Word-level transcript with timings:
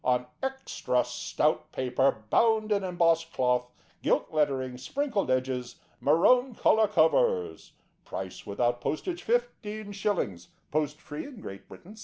On 0.03 0.25
extra 0.41 1.03
stout 1.05 1.71
paper, 1.71 2.25
bound 2.31 2.71
in 2.71 2.83
embossed 2.83 3.31
cloth, 3.33 3.71
gilt 4.01 4.31
lettering, 4.33 4.79
sprinkled 4.79 5.29
edges. 5.29 5.75
Marone 6.01 6.57
colour 6.57 6.87
covers. 6.87 7.73
Price 8.03 8.43
without 8.43 8.81
postage, 8.81 9.23
15/; 9.23 10.47
post 10.71 10.99
free 10.99 11.27
in 11.27 11.39
Great 11.39 11.67
Britain, 11.67 11.91
16 11.91 11.99